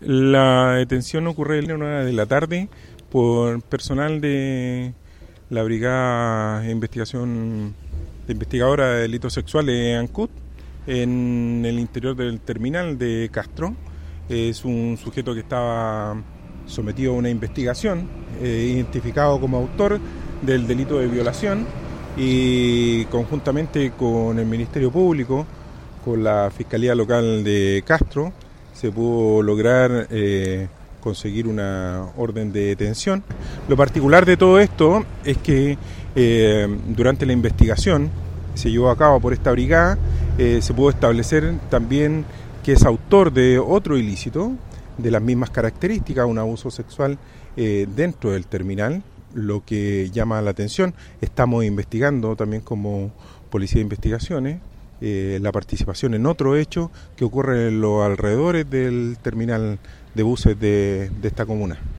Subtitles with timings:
[0.00, 2.68] La detención ocurre la una de la tarde
[3.10, 4.92] por personal de
[5.50, 7.74] la Brigada de Investigación
[8.26, 10.30] de Investigadora de Delitos Sexuales ANCUT
[10.86, 13.74] en el interior del terminal de Castro.
[14.28, 16.22] Es un sujeto que estaba
[16.66, 18.08] sometido a una investigación,
[18.40, 19.98] eh, identificado como autor
[20.42, 21.66] del delito de violación
[22.16, 25.44] y conjuntamente con el Ministerio Público,
[26.04, 28.32] con la Fiscalía Local de Castro,
[28.78, 30.68] se pudo lograr eh,
[31.00, 33.24] conseguir una orden de detención.
[33.68, 35.76] Lo particular de todo esto es que
[36.14, 38.08] eh, durante la investigación
[38.54, 39.98] se llevó a cabo por esta brigada,
[40.38, 42.24] eh, se pudo establecer también
[42.62, 44.52] que es autor de otro ilícito
[44.96, 47.18] de las mismas características, un abuso sexual
[47.56, 49.02] dentro del terminal,
[49.34, 50.94] lo que llama la atención.
[51.20, 53.10] Estamos investigando también como
[53.50, 54.60] Policía de Investigaciones
[55.00, 59.78] eh, la participación en otro hecho que ocurre en los alrededores del terminal
[60.14, 61.78] de buses de esta comuna.